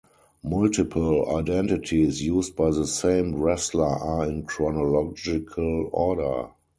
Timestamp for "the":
2.71-2.87